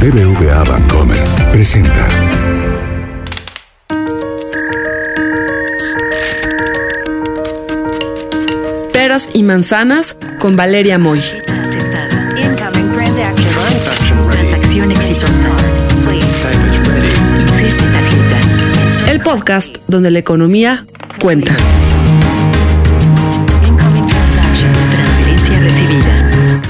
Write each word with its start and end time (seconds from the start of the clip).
BBVA 0.00 0.62
Bancomer 0.64 1.16
presenta. 1.50 2.06
Peras 8.92 9.30
y 9.32 9.42
manzanas 9.42 10.16
con 10.38 10.54
Valeria 10.54 10.98
Moy. 10.98 11.20
Transacción 14.30 14.90
exitosa. 14.92 15.56
El 19.08 19.20
podcast 19.20 19.78
donde 19.88 20.10
la 20.10 20.18
economía 20.18 20.84
cuenta. 21.20 21.56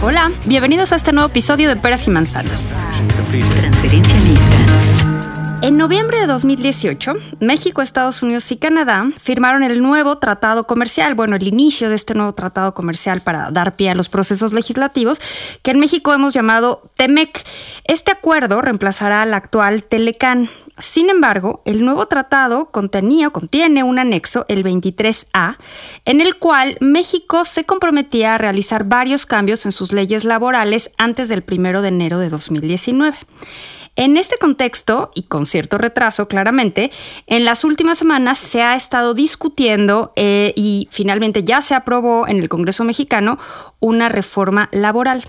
Hola, 0.01 0.31
bienvenidos 0.45 0.93
a 0.93 0.97
este 0.97 1.13
nuevo 1.13 1.29
episodio 1.29 1.69
de 1.69 1.77
Peras 1.77 2.07
y 2.07 2.11
Manzanas. 2.11 2.67
Transferencia 2.97 4.21
lista. 4.21 4.96
En 5.67 5.77
noviembre 5.77 6.21
de 6.21 6.27
2018, 6.29 7.15
México, 7.41 7.83
Estados 7.83 8.23
Unidos 8.23 8.53
y 8.53 8.57
Canadá 8.57 9.11
firmaron 9.17 9.65
el 9.65 9.83
nuevo 9.83 10.17
tratado 10.19 10.65
comercial, 10.65 11.17
bueno, 11.17 11.35
el 11.35 11.45
inicio 11.45 11.89
de 11.89 11.97
este 11.97 12.15
nuevo 12.15 12.33
tratado 12.35 12.71
comercial 12.71 13.21
para 13.21 13.51
dar 13.51 13.75
pie 13.75 13.91
a 13.91 13.97
los 13.97 14.09
procesos 14.09 14.53
legislativos, 14.53 15.21
que 15.63 15.73
en 15.73 15.81
México 15.81 16.15
hemos 16.15 16.35
llamado 16.35 16.83
TEMEC. 16.95 17.45
Este 17.83 18.13
acuerdo 18.13 18.61
reemplazará 18.61 19.23
al 19.23 19.35
actual 19.35 19.83
Telecan. 19.83 20.51
Sin 20.79 21.11
embargo, 21.11 21.63
el 21.65 21.85
nuevo 21.85 22.07
tratado 22.07 22.67
contenía 22.67 23.27
o 23.27 23.33
contiene 23.33 23.83
un 23.83 23.99
anexo, 23.99 24.47
el 24.49 24.63
23A, 24.63 25.57
en 26.05 26.21
el 26.21 26.37
cual 26.37 26.77
México 26.81 27.45
se 27.45 27.65
comprometía 27.65 28.37
a 28.37 28.39
realizar 28.39 28.85
varios 28.85 29.27
cambios 29.27 29.67
en 29.67 29.73
sus 29.73 29.93
leyes 29.93 30.23
laborales 30.23 30.93
antes 30.97 31.29
del 31.29 31.43
1 31.51 31.83
de 31.83 31.89
enero 31.89 32.21
de 32.21 32.29
2019. 32.29 33.17
En 33.97 34.19
este 34.19 34.37
contexto, 34.37 35.11
y 35.15 35.23
con 35.23 35.47
cierto 35.47 35.79
retraso 35.79 36.29
claramente, 36.29 36.91
en 37.27 37.47
las 37.47 37.65
últimas 37.65 37.97
semanas 37.97 38.39
se 38.39 38.63
ha 38.63 38.77
estado 38.77 39.15
discutiendo 39.15 40.13
eh, 40.17 40.53
y 40.55 40.89
finalmente 40.91 41.45
ya 41.45 41.63
se 41.63 41.75
aprobó 41.75 42.29
en 42.29 42.39
el 42.39 42.51
Congreso 42.51 42.85
mexicano 42.85 43.39
una 43.81 44.11
reforma 44.11 44.69
laboral. 44.71 45.25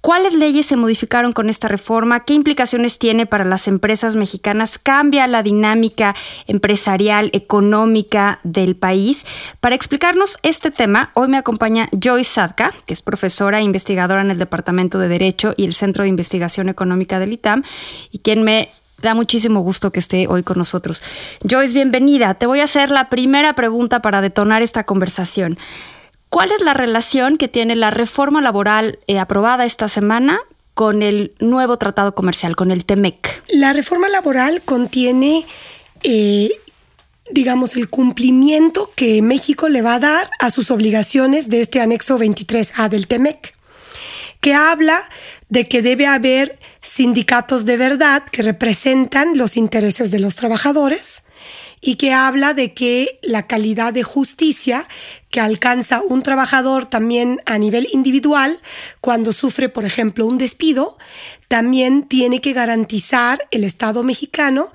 ¿Cuáles 0.00 0.34
leyes 0.34 0.64
se 0.64 0.76
modificaron 0.76 1.32
con 1.32 1.50
esta 1.50 1.66
reforma? 1.66 2.20
¿Qué 2.20 2.32
implicaciones 2.32 3.00
tiene 3.00 3.26
para 3.26 3.44
las 3.44 3.66
empresas 3.66 4.14
mexicanas? 4.14 4.78
¿Cambia 4.78 5.26
la 5.26 5.42
dinámica 5.42 6.14
empresarial, 6.46 7.30
económica 7.32 8.38
del 8.44 8.76
país? 8.76 9.26
Para 9.60 9.74
explicarnos 9.74 10.38
este 10.44 10.70
tema, 10.70 11.10
hoy 11.14 11.26
me 11.26 11.36
acompaña 11.36 11.88
Joyce 11.92 12.30
Sadka, 12.30 12.72
que 12.86 12.94
es 12.94 13.02
profesora 13.02 13.58
e 13.58 13.64
investigadora 13.64 14.20
en 14.20 14.30
el 14.30 14.38
Departamento 14.38 15.00
de 15.00 15.08
Derecho 15.08 15.52
y 15.56 15.64
el 15.64 15.74
Centro 15.74 16.04
de 16.04 16.10
Investigación 16.10 16.68
Económica 16.68 17.18
del 17.18 17.32
ITAM, 17.32 17.64
y 18.12 18.20
quien 18.20 18.44
me 18.44 18.70
da 19.02 19.14
muchísimo 19.14 19.60
gusto 19.60 19.90
que 19.90 19.98
esté 19.98 20.28
hoy 20.28 20.44
con 20.44 20.58
nosotros. 20.58 21.02
Joyce, 21.48 21.74
bienvenida. 21.74 22.34
Te 22.34 22.46
voy 22.46 22.60
a 22.60 22.64
hacer 22.64 22.92
la 22.92 23.10
primera 23.10 23.54
pregunta 23.54 24.00
para 24.00 24.20
detonar 24.20 24.62
esta 24.62 24.84
conversación. 24.84 25.58
¿Cuál 26.30 26.52
es 26.52 26.60
la 26.60 26.74
relación 26.74 27.38
que 27.38 27.48
tiene 27.48 27.74
la 27.74 27.90
reforma 27.90 28.42
laboral 28.42 28.98
eh, 29.06 29.18
aprobada 29.18 29.64
esta 29.64 29.88
semana 29.88 30.40
con 30.74 31.02
el 31.02 31.32
nuevo 31.40 31.78
tratado 31.78 32.14
comercial, 32.14 32.54
con 32.54 32.70
el 32.70 32.84
TEMEC? 32.84 33.42
La 33.48 33.72
reforma 33.72 34.08
laboral 34.08 34.60
contiene, 34.62 35.46
eh, 36.02 36.50
digamos, 37.30 37.76
el 37.76 37.88
cumplimiento 37.88 38.90
que 38.94 39.22
México 39.22 39.68
le 39.68 39.80
va 39.80 39.94
a 39.94 40.00
dar 40.00 40.30
a 40.38 40.50
sus 40.50 40.70
obligaciones 40.70 41.48
de 41.48 41.62
este 41.62 41.80
anexo 41.80 42.18
23A 42.18 42.90
del 42.90 43.06
TEMEC, 43.06 43.54
que 44.40 44.54
habla 44.54 45.00
de 45.48 45.66
que 45.66 45.80
debe 45.80 46.06
haber 46.06 46.58
sindicatos 46.82 47.64
de 47.64 47.76
verdad 47.78 48.22
que 48.30 48.42
representan 48.42 49.36
los 49.38 49.56
intereses 49.56 50.10
de 50.10 50.18
los 50.18 50.36
trabajadores 50.36 51.24
y 51.80 51.96
que 51.96 52.12
habla 52.12 52.54
de 52.54 52.74
que 52.74 53.18
la 53.22 53.46
calidad 53.46 53.92
de 53.92 54.02
justicia 54.02 54.86
que 55.30 55.40
alcanza 55.40 56.00
un 56.00 56.22
trabajador 56.22 56.86
también 56.86 57.40
a 57.46 57.58
nivel 57.58 57.88
individual 57.92 58.58
cuando 59.00 59.32
sufre, 59.32 59.68
por 59.68 59.84
ejemplo, 59.84 60.26
un 60.26 60.38
despido, 60.38 60.98
también 61.48 62.08
tiene 62.08 62.40
que 62.40 62.52
garantizar 62.52 63.40
el 63.50 63.64
Estado 63.64 64.02
mexicano 64.02 64.72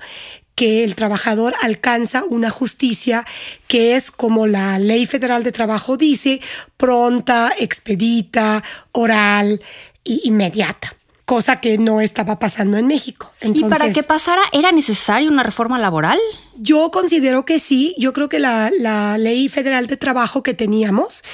que 0.54 0.84
el 0.84 0.94
trabajador 0.94 1.54
alcanza 1.62 2.22
una 2.24 2.50
justicia 2.50 3.24
que 3.66 3.96
es 3.96 4.10
como 4.10 4.46
la 4.46 4.78
ley 4.78 5.06
federal 5.06 5.42
de 5.42 5.52
trabajo 5.52 5.96
dice, 5.96 6.40
pronta, 6.76 7.52
expedita, 7.58 8.62
oral 8.92 9.60
e 10.04 10.20
inmediata 10.24 10.93
cosa 11.24 11.60
que 11.60 11.78
no 11.78 12.00
estaba 12.00 12.38
pasando 12.38 12.76
en 12.76 12.86
México. 12.86 13.32
¿Y 13.40 13.64
para 13.64 13.92
que 13.92 14.02
pasara 14.02 14.42
era 14.52 14.72
necesaria 14.72 15.30
una 15.30 15.42
reforma 15.42 15.78
laboral? 15.78 16.18
Yo 16.56 16.90
considero 16.90 17.44
que 17.44 17.58
sí. 17.58 17.94
Yo 17.98 18.12
creo 18.12 18.28
que 18.28 18.38
la, 18.38 18.70
la 18.78 19.16
ley 19.18 19.48
federal 19.48 19.86
de 19.86 19.96
trabajo 19.96 20.42
que 20.42 20.54
teníamos 20.54 21.24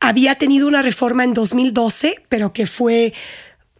había 0.00 0.36
tenido 0.36 0.66
una 0.66 0.82
reforma 0.82 1.24
en 1.24 1.34
2012, 1.34 2.24
pero 2.28 2.52
que 2.52 2.66
fue 2.66 3.12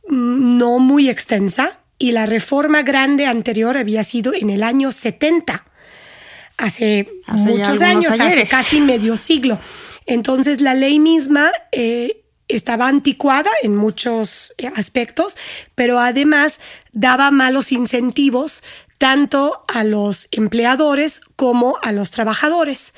mm, 0.08 0.58
no 0.58 0.78
muy 0.78 1.08
extensa. 1.08 1.80
Y 1.98 2.12
la 2.12 2.26
reforma 2.26 2.82
grande 2.82 3.26
anterior 3.26 3.76
había 3.76 4.04
sido 4.04 4.32
en 4.32 4.48
el 4.48 4.62
año 4.62 4.90
70, 4.90 5.66
hace, 6.56 7.08
muchos 7.28 7.82
años, 7.82 8.18
hace 8.18 8.46
casi 8.46 8.80
medio 8.80 9.18
siglo. 9.18 9.60
Entonces 10.06 10.62
la 10.62 10.72
ley 10.74 10.98
misma 10.98 11.50
eh, 11.72 12.19
estaba 12.54 12.88
anticuada 12.88 13.50
en 13.62 13.76
muchos 13.76 14.52
eh, 14.58 14.68
aspectos, 14.76 15.36
pero 15.74 15.98
además 15.98 16.60
daba 16.92 17.30
malos 17.30 17.72
incentivos 17.72 18.62
tanto 19.00 19.64
a 19.66 19.82
los 19.82 20.28
empleadores 20.30 21.22
como 21.34 21.78
a 21.80 21.90
los 21.90 22.10
trabajadores. 22.10 22.92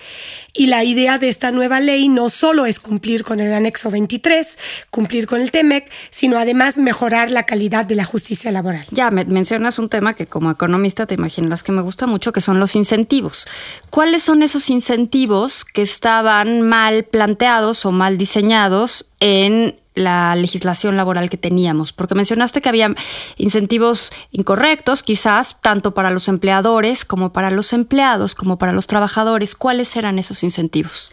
Y 0.53 0.67
la 0.67 0.83
idea 0.83 1.19
de 1.19 1.29
esta 1.29 1.53
nueva 1.53 1.79
ley 1.79 2.09
no 2.09 2.29
solo 2.29 2.67
es 2.67 2.81
cumplir 2.81 3.23
con 3.23 3.39
el 3.39 3.53
anexo 3.53 3.89
23, 3.89 4.59
cumplir 4.91 5.29
con 5.29 5.41
el 5.41 5.53
TEMEC, 5.53 5.89
sino 6.11 6.39
además 6.39 6.77
mejorar 6.77 7.31
la 7.31 7.47
calidad 7.47 7.87
de 7.87 7.95
la 7.95 8.05
justicia 8.05 8.51
laboral. 8.51 8.85
Ya 8.91 9.13
me 9.13 9.25
mencionas 9.27 9.79
un 9.79 9.89
tema 9.89 10.15
que 10.15 10.27
como 10.27 10.51
economista 10.51 11.07
te 11.07 11.15
imaginas 11.15 11.63
que 11.63 11.71
me 11.71 11.83
gusta 11.83 12.09
mucho, 12.09 12.33
que 12.33 12.41
son 12.41 12.59
los 12.59 12.75
incentivos. 12.75 13.47
¿Cuáles 13.89 14.25
son 14.25 14.43
esos 14.43 14.71
incentivos 14.71 15.65
que 15.65 15.83
estaban 15.83 16.63
mal 16.63 17.05
planteados 17.05 17.87
o 17.87 17.93
mal 17.93 18.19
diseñados 18.19 19.07
en 19.21 19.77
la 19.95 20.35
legislación 20.37 20.97
laboral 20.97 21.29
que 21.29 21.37
teníamos, 21.37 21.93
porque 21.93 22.15
mencionaste 22.15 22.63
que 22.63 22.69
había 22.69 22.95
incentivos 23.37 24.13
incorrectos, 24.31 25.03
quizás, 25.03 25.61
tanto 25.61 25.93
para 25.93 26.11
los 26.11 26.29
empleadores 26.29 27.05
como 27.05 27.33
para 27.33 27.51
los 27.51 27.73
empleados, 27.73 28.35
como 28.35 28.59
para 28.59 28.73
los 28.73 28.87
trabajadores. 28.87 29.55
¿Cuáles 29.55 29.95
eran 29.97 30.19
esos 30.19 30.43
incentivos? 30.43 31.13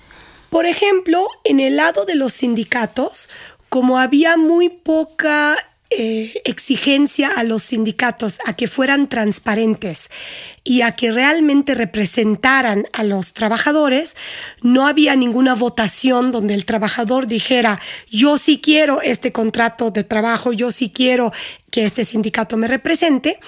Por 0.49 0.65
ejemplo, 0.65 1.27
en 1.43 1.59
el 1.59 1.75
lado 1.75 2.05
de 2.05 2.15
los 2.15 2.33
sindicatos, 2.33 3.29
como 3.69 3.99
había 3.99 4.35
muy 4.35 4.69
poca 4.69 5.55
eh, 5.91 6.41
exigencia 6.45 7.31
a 7.35 7.43
los 7.43 7.63
sindicatos 7.63 8.37
a 8.45 8.53
que 8.53 8.67
fueran 8.67 9.09
transparentes 9.09 10.11
y 10.63 10.83
a 10.83 10.91
que 10.91 11.11
realmente 11.11 11.73
representaran 11.73 12.85
a 12.93 13.03
los 13.03 13.33
trabajadores, 13.33 14.15
no 14.61 14.85
había 14.85 15.15
ninguna 15.15 15.55
votación 15.55 16.31
donde 16.31 16.53
el 16.53 16.65
trabajador 16.65 17.25
dijera, 17.25 17.79
yo 18.07 18.37
sí 18.37 18.61
quiero 18.61 19.01
este 19.01 19.31
contrato 19.31 19.89
de 19.89 20.03
trabajo, 20.03 20.53
yo 20.53 20.71
sí 20.71 20.91
quiero 20.91 21.33
que 21.71 21.85
este 21.85 22.03
sindicato 22.03 22.55
me 22.55 22.67
represente. 22.67 23.39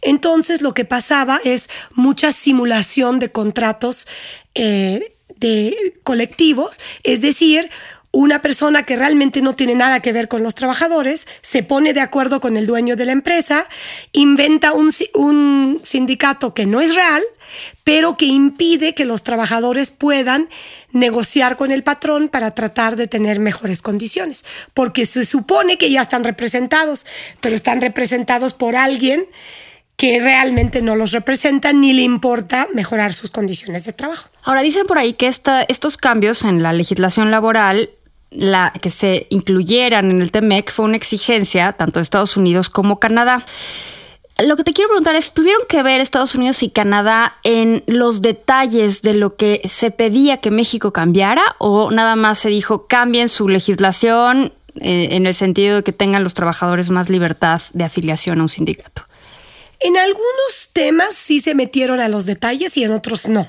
Entonces 0.00 0.62
lo 0.62 0.72
que 0.72 0.86
pasaba 0.86 1.40
es 1.44 1.68
mucha 1.92 2.32
simulación 2.32 3.18
de 3.18 3.30
contratos 3.30 4.08
eh, 4.54 5.14
de 5.36 6.00
colectivos, 6.04 6.80
es 7.02 7.20
decir, 7.20 7.70
una 8.12 8.42
persona 8.42 8.84
que 8.84 8.96
realmente 8.96 9.40
no 9.40 9.54
tiene 9.56 9.74
nada 9.74 10.00
que 10.00 10.12
ver 10.12 10.28
con 10.28 10.42
los 10.42 10.54
trabajadores 10.54 11.26
se 11.40 11.62
pone 11.62 11.94
de 11.94 12.00
acuerdo 12.00 12.40
con 12.40 12.58
el 12.58 12.66
dueño 12.66 12.94
de 12.94 13.06
la 13.06 13.12
empresa, 13.12 13.66
inventa 14.12 14.72
un, 14.72 15.80
sindicato 15.82 16.52
que 16.52 16.66
no 16.66 16.82
es 16.82 16.94
real, 16.94 17.22
pero 17.84 18.18
que 18.18 18.26
impide 18.26 18.94
que 18.94 19.06
los 19.06 19.22
trabajadores 19.22 19.90
puedan 19.90 20.50
negociar 20.90 21.56
con 21.56 21.72
el 21.72 21.82
patrón 21.82 22.28
para 22.28 22.54
tratar 22.54 22.96
de 22.96 23.08
tener 23.08 23.40
mejores 23.40 23.80
condiciones, 23.80 24.44
porque 24.74 25.06
se 25.06 25.24
supone 25.24 25.78
que 25.78 25.90
ya 25.90 26.02
están 26.02 26.22
representados, 26.22 27.06
pero 27.40 27.56
están 27.56 27.80
representados 27.80 28.52
por 28.52 28.76
alguien 28.76 29.24
que 29.96 30.20
realmente 30.20 30.82
no 30.82 30.96
los 30.96 31.12
representa 31.12 31.72
ni 31.72 31.92
le 31.92 32.02
importa 32.02 32.68
mejorar 32.74 33.14
sus 33.14 33.30
condiciones 33.30 33.84
de 33.84 33.92
trabajo. 33.92 34.28
Ahora 34.42 34.62
dicen 34.62 34.86
por 34.86 34.98
ahí 34.98 35.14
que 35.14 35.28
estos 35.28 35.96
cambios 35.96 36.44
en 36.44 36.62
la 36.62 36.72
legislación 36.72 37.30
laboral 37.30 37.90
la, 38.34 38.72
que 38.80 38.90
se 38.90 39.26
incluyeran 39.30 40.10
en 40.10 40.22
el 40.22 40.30
TEMEC 40.30 40.70
fue 40.70 40.84
una 40.84 40.96
exigencia 40.96 41.72
tanto 41.72 41.98
de 41.98 42.02
Estados 42.02 42.36
Unidos 42.36 42.68
como 42.68 42.98
Canadá. 42.98 43.44
Lo 44.38 44.56
que 44.56 44.64
te 44.64 44.72
quiero 44.72 44.88
preguntar 44.88 45.14
es, 45.14 45.34
¿tuvieron 45.34 45.62
que 45.68 45.82
ver 45.82 46.00
Estados 46.00 46.34
Unidos 46.34 46.62
y 46.62 46.70
Canadá 46.70 47.36
en 47.44 47.84
los 47.86 48.22
detalles 48.22 49.02
de 49.02 49.14
lo 49.14 49.36
que 49.36 49.60
se 49.68 49.90
pedía 49.90 50.38
que 50.38 50.50
México 50.50 50.92
cambiara 50.92 51.42
o 51.58 51.90
nada 51.90 52.16
más 52.16 52.38
se 52.38 52.48
dijo 52.48 52.86
cambien 52.86 53.28
su 53.28 53.48
legislación 53.48 54.52
eh, 54.80 55.08
en 55.12 55.26
el 55.26 55.34
sentido 55.34 55.76
de 55.76 55.82
que 55.82 55.92
tengan 55.92 56.24
los 56.24 56.34
trabajadores 56.34 56.88
más 56.88 57.10
libertad 57.10 57.60
de 57.74 57.84
afiliación 57.84 58.40
a 58.40 58.44
un 58.44 58.48
sindicato. 58.48 59.02
En 59.80 59.96
algunos 59.96 60.70
temas 60.72 61.14
sí 61.14 61.40
se 61.40 61.54
metieron 61.54 62.00
a 62.00 62.08
los 62.08 62.24
detalles 62.24 62.76
y 62.76 62.84
en 62.84 62.92
otros 62.92 63.26
no. 63.26 63.48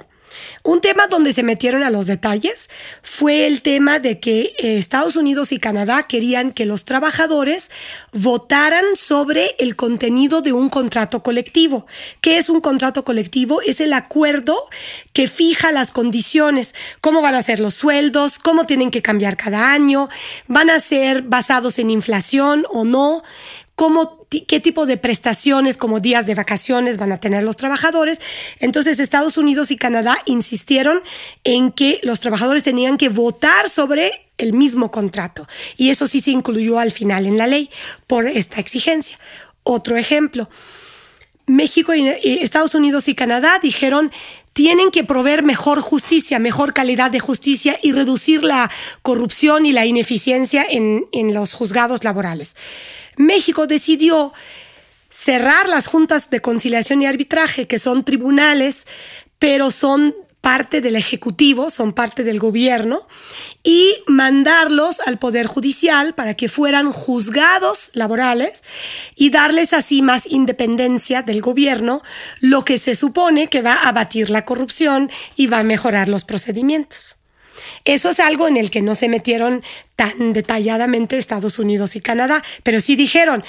Un 0.64 0.82
tema 0.82 1.08
donde 1.08 1.34
se 1.34 1.44
metieron 1.44 1.84
a 1.84 1.90
los 1.90 2.06
detalles 2.06 2.70
fue 3.02 3.48
el 3.48 3.62
tema 3.62 4.00
de 4.00 4.20
que 4.20 4.54
eh, 4.58 4.78
Estados 4.78 5.16
Unidos 5.16 5.52
y 5.52 5.60
Canadá 5.60 6.04
querían 6.04 6.52
que 6.52 6.66
los 6.66 6.86
trabajadores 6.86 7.72
votaran 8.12 8.86
sobre 8.96 9.56
el 9.60 9.76
contenido 9.76 10.42
de 10.42 10.54
un 10.54 10.70
contrato 10.70 11.24
colectivo. 11.24 11.86
¿Qué 12.22 12.38
es 12.38 12.50
un 12.50 12.62
contrato 12.62 13.04
colectivo? 13.04 13.62
Es 13.62 13.82
el 13.82 13.94
acuerdo 13.94 14.58
que 15.12 15.28
fija 15.28 15.72
las 15.72 15.92
condiciones, 15.92 16.76
cómo 17.02 17.22
van 17.22 17.36
a 17.36 17.42
ser 17.42 17.60
los 17.60 17.74
sueldos, 17.74 18.40
cómo 18.40 18.66
tienen 18.66 18.92
que 18.92 19.02
cambiar 19.02 19.38
cada 19.38 19.74
año, 19.74 20.10
van 20.48 20.70
a 20.70 20.80
ser 20.80 21.24
basados 21.24 21.80
en 21.80 21.90
inflación 21.90 22.66
o 22.70 22.86
no 22.86 23.24
qué 24.48 24.60
tipo 24.60 24.86
de 24.86 24.98
prestaciones 24.98 25.78
como 25.78 26.00
días 26.00 26.26
de 26.26 26.36
vacaciones 26.36 26.98
van 26.98 27.12
a 27.12 27.20
tener 27.20 27.44
los 27.44 27.58
trabajadores. 27.58 28.20
Entonces 28.60 29.00
Estados 29.00 29.38
Unidos 29.38 29.72
y 29.72 29.78
Canadá 29.78 30.18
insistieron 30.26 31.02
en 31.44 31.72
que 31.72 32.00
los 32.04 32.20
trabajadores 32.20 32.64
tenían 32.64 32.98
que 32.98 33.10
votar 33.10 33.70
sobre 33.70 34.12
el 34.38 34.54
mismo 34.54 34.92
contrato. 34.92 35.48
Y 35.78 35.90
eso 35.90 36.08
sí 36.08 36.20
se 36.20 36.32
incluyó 36.32 36.80
al 36.80 36.92
final 36.92 37.26
en 37.26 37.38
la 37.38 37.48
ley 37.48 37.70
por 38.08 38.28
esta 38.28 38.60
exigencia. 38.60 39.20
Otro 39.64 39.98
ejemplo. 39.98 40.50
México 41.46 41.94
y 41.94 42.08
Estados 42.24 42.74
Unidos 42.74 43.08
y 43.10 43.16
Canadá 43.16 43.60
dijeron 43.62 44.12
tienen 44.54 44.92
que 44.92 45.04
proveer 45.04 45.44
mejor 45.44 45.82
justicia, 45.82 46.40
mejor 46.40 46.74
calidad 46.74 47.12
de 47.12 47.20
justicia 47.20 47.78
y 47.82 47.92
reducir 47.92 48.44
la 48.44 48.70
corrupción 49.02 49.66
y 49.66 49.74
la 49.74 49.86
ineficiencia 49.86 50.64
en, 50.70 51.08
en 51.12 51.34
los 51.34 51.54
juzgados 51.54 52.04
laborales. 52.04 52.56
México 53.18 53.68
decidió 53.68 54.34
cerrar 55.10 55.70
las 55.70 55.88
juntas 55.88 56.30
de 56.30 56.42
conciliación 56.42 57.02
y 57.02 57.06
arbitraje, 57.06 57.68
que 57.68 57.80
son 57.80 58.04
tribunales, 58.04 58.88
pero 59.40 59.72
son 59.72 60.16
parte 60.44 60.82
del 60.82 60.98
Ejecutivo, 60.98 61.70
son 61.70 61.94
parte 61.94 62.24
del 62.24 62.38
gobierno, 62.38 63.08
y 63.64 63.94
mandarlos 64.08 65.00
al 65.00 65.18
Poder 65.18 65.46
Judicial 65.46 66.16
para 66.16 66.34
que 66.34 66.50
fueran 66.50 66.92
juzgados 66.92 67.92
laborales 67.94 68.66
y 69.16 69.30
darles 69.30 69.72
así 69.72 70.02
más 70.02 70.30
independencia 70.30 71.22
del 71.22 71.42
gobierno, 71.42 72.02
lo 72.42 72.66
que 72.66 72.78
se 72.78 72.94
supone 72.94 73.48
que 73.48 73.62
va 73.62 73.74
a 73.74 73.88
abatir 73.88 74.30
la 74.30 74.44
corrupción 74.44 75.10
y 75.38 75.48
va 75.48 75.60
a 75.60 75.64
mejorar 75.64 76.10
los 76.10 76.26
procedimientos. 76.26 77.23
Eso 77.86 78.10
es 78.10 78.20
algo 78.20 78.48
en 78.48 78.58
el 78.58 78.72
que 78.72 78.82
no 78.82 78.96
se 78.96 79.10
metieron 79.10 79.64
tan 79.96 80.34
detalladamente 80.34 81.18
Estados 81.18 81.60
Unidos 81.60 81.96
y 81.96 82.02
Canadá, 82.02 82.44
pero 82.64 82.80
sí 82.80 82.96
dijeron, 82.96 83.44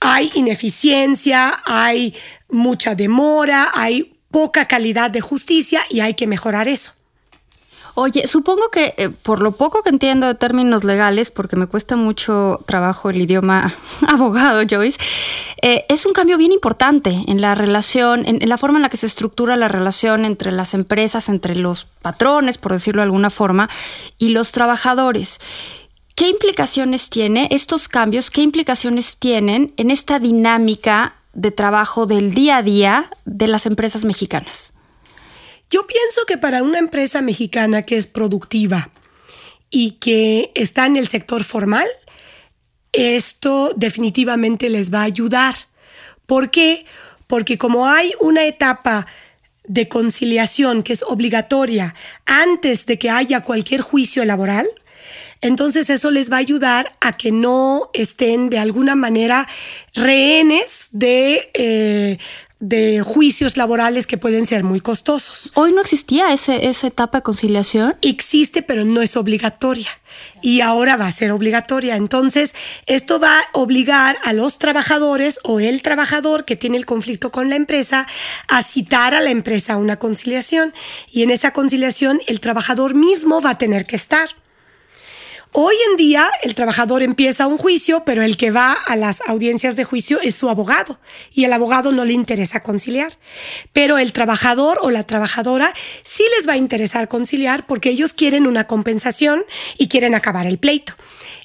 hay 0.00 0.30
ineficiencia, 0.34 1.60
hay 1.64 2.14
mucha 2.48 2.94
demora, 2.94 3.70
hay 3.74 4.14
poca 4.30 4.66
calidad 4.66 5.10
de 5.10 5.20
justicia 5.20 5.80
y 5.90 6.00
hay 6.00 6.14
que 6.14 6.26
mejorar 6.26 6.68
eso. 6.68 6.97
Oye, 8.00 8.28
supongo 8.28 8.68
que 8.68 8.94
eh, 8.96 9.08
por 9.08 9.42
lo 9.42 9.50
poco 9.50 9.82
que 9.82 9.88
entiendo 9.88 10.28
de 10.28 10.36
términos 10.36 10.84
legales, 10.84 11.32
porque 11.32 11.56
me 11.56 11.66
cuesta 11.66 11.96
mucho 11.96 12.60
trabajo 12.64 13.10
el 13.10 13.20
idioma 13.20 13.74
abogado, 14.06 14.62
Joyce, 14.70 15.00
eh, 15.62 15.84
es 15.88 16.06
un 16.06 16.12
cambio 16.12 16.38
bien 16.38 16.52
importante 16.52 17.24
en 17.26 17.40
la 17.40 17.56
relación, 17.56 18.24
en, 18.24 18.48
la 18.48 18.56
forma 18.56 18.78
en 18.78 18.82
la 18.82 18.88
que 18.88 18.98
se 18.98 19.06
estructura 19.06 19.56
la 19.56 19.66
relación 19.66 20.24
entre 20.24 20.52
las 20.52 20.74
empresas, 20.74 21.28
entre 21.28 21.56
los 21.56 21.86
patrones, 21.86 22.56
por 22.56 22.70
decirlo 22.70 23.00
de 23.00 23.06
alguna 23.06 23.30
forma, 23.30 23.68
y 24.16 24.28
los 24.28 24.52
trabajadores. 24.52 25.40
¿Qué 26.14 26.28
implicaciones 26.28 27.10
tiene 27.10 27.48
estos 27.50 27.88
cambios? 27.88 28.30
¿Qué 28.30 28.42
implicaciones 28.42 29.16
tienen 29.16 29.74
en 29.76 29.90
esta 29.90 30.20
dinámica 30.20 31.16
de 31.32 31.50
trabajo 31.50 32.06
del 32.06 32.32
día 32.32 32.58
a 32.58 32.62
día 32.62 33.10
de 33.24 33.48
las 33.48 33.66
empresas 33.66 34.04
mexicanas? 34.04 34.72
Yo 35.70 35.86
pienso 35.86 36.22
que 36.26 36.38
para 36.38 36.62
una 36.62 36.78
empresa 36.78 37.20
mexicana 37.20 37.82
que 37.82 37.96
es 37.96 38.06
productiva 38.06 38.90
y 39.70 39.92
que 39.92 40.50
está 40.54 40.86
en 40.86 40.96
el 40.96 41.08
sector 41.08 41.44
formal, 41.44 41.86
esto 42.92 43.72
definitivamente 43.76 44.70
les 44.70 44.92
va 44.92 45.00
a 45.00 45.04
ayudar. 45.04 45.54
¿Por 46.26 46.50
qué? 46.50 46.86
Porque 47.26 47.58
como 47.58 47.86
hay 47.86 48.12
una 48.20 48.46
etapa 48.46 49.06
de 49.64 49.88
conciliación 49.88 50.82
que 50.82 50.94
es 50.94 51.02
obligatoria 51.02 51.94
antes 52.24 52.86
de 52.86 52.98
que 52.98 53.10
haya 53.10 53.42
cualquier 53.42 53.82
juicio 53.82 54.24
laboral, 54.24 54.66
entonces 55.40 55.90
eso 55.90 56.10
les 56.10 56.32
va 56.32 56.36
a 56.36 56.40
ayudar 56.40 56.96
a 57.00 57.16
que 57.16 57.30
no 57.30 57.90
estén 57.92 58.50
de 58.50 58.58
alguna 58.58 58.96
manera 58.96 59.46
rehenes 59.94 60.88
de 60.90 61.50
eh, 61.54 62.18
de 62.60 63.02
juicios 63.02 63.56
laborales 63.56 64.06
que 64.06 64.18
pueden 64.18 64.44
ser 64.44 64.64
muy 64.64 64.80
costosos. 64.80 65.52
Hoy 65.54 65.72
no 65.72 65.80
existía 65.80 66.32
ese, 66.32 66.68
esa 66.68 66.88
etapa 66.88 67.18
de 67.18 67.22
conciliación. 67.22 67.96
Existe, 68.02 68.62
pero 68.62 68.84
no 68.84 69.00
es 69.00 69.16
obligatoria. 69.16 69.88
Y 70.42 70.60
ahora 70.60 70.96
va 70.96 71.06
a 71.06 71.12
ser 71.12 71.30
obligatoria. 71.30 71.96
Entonces, 71.96 72.54
esto 72.86 73.20
va 73.20 73.38
a 73.38 73.48
obligar 73.52 74.18
a 74.24 74.32
los 74.32 74.58
trabajadores 74.58 75.38
o 75.44 75.60
el 75.60 75.82
trabajador 75.82 76.44
que 76.44 76.56
tiene 76.56 76.76
el 76.76 76.86
conflicto 76.86 77.30
con 77.30 77.48
la 77.48 77.56
empresa 77.56 78.08
a 78.48 78.62
citar 78.64 79.14
a 79.14 79.20
la 79.20 79.30
empresa 79.30 79.74
a 79.74 79.78
una 79.78 79.98
conciliación. 79.98 80.74
Y 81.12 81.22
en 81.22 81.30
esa 81.30 81.52
conciliación, 81.52 82.20
el 82.26 82.40
trabajador 82.40 82.94
mismo 82.94 83.40
va 83.40 83.50
a 83.50 83.58
tener 83.58 83.84
que 83.84 83.96
estar. 83.96 84.30
Hoy 85.52 85.74
en 85.90 85.96
día 85.96 86.28
el 86.42 86.54
trabajador 86.54 87.02
empieza 87.02 87.46
un 87.46 87.56
juicio, 87.56 88.04
pero 88.04 88.22
el 88.22 88.36
que 88.36 88.50
va 88.50 88.72
a 88.72 88.96
las 88.96 89.22
audiencias 89.26 89.76
de 89.76 89.84
juicio 89.84 90.20
es 90.20 90.34
su 90.34 90.50
abogado 90.50 91.00
y 91.32 91.44
el 91.44 91.52
abogado 91.54 91.90
no 91.90 92.04
le 92.04 92.12
interesa 92.12 92.60
conciliar. 92.60 93.12
Pero 93.72 93.96
el 93.96 94.12
trabajador 94.12 94.78
o 94.82 94.90
la 94.90 95.04
trabajadora 95.04 95.72
sí 96.04 96.22
les 96.36 96.46
va 96.46 96.52
a 96.52 96.58
interesar 96.58 97.08
conciliar 97.08 97.66
porque 97.66 97.88
ellos 97.88 98.12
quieren 98.12 98.46
una 98.46 98.66
compensación 98.66 99.42
y 99.78 99.88
quieren 99.88 100.14
acabar 100.14 100.46
el 100.46 100.58
pleito. 100.58 100.94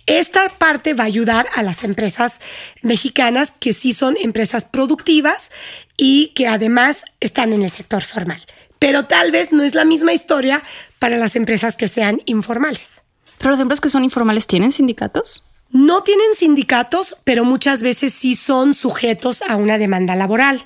Esta 0.05 0.49
parte 0.49 0.93
va 0.93 1.05
a 1.05 1.07
ayudar 1.07 1.47
a 1.53 1.63
las 1.63 1.85
empresas 1.85 2.41
mexicanas 2.81 3.53
que 3.57 3.71
sí 3.71 3.93
son 3.93 4.17
empresas 4.21 4.65
productivas 4.65 5.49
y 5.95 6.33
que 6.35 6.47
además 6.47 7.05
están 7.21 7.53
en 7.53 7.63
el 7.63 7.69
sector 7.69 8.03
formal. 8.03 8.45
Pero 8.79 9.05
tal 9.05 9.31
vez 9.31 9.53
no 9.53 9.63
es 9.63 9.75
la 9.75 9.85
misma 9.85 10.11
historia 10.11 10.61
para 10.99 11.15
las 11.15 11.37
empresas 11.37 11.77
que 11.77 11.87
sean 11.87 12.21
informales. 12.25 13.03
¿Pero 13.43 13.51
las 13.51 13.59
empresas 13.59 13.81
que 13.81 13.89
son 13.89 14.05
informales 14.05 14.47
tienen 14.47 14.71
sindicatos? 14.71 15.43
No 15.69 16.01
tienen 16.01 16.33
sindicatos, 16.33 17.17
pero 17.25 17.43
muchas 17.43 17.83
veces 17.83 18.13
sí 18.13 18.35
son 18.35 18.73
sujetos 18.73 19.41
a 19.41 19.57
una 19.57 19.77
demanda 19.77 20.15
laboral 20.15 20.63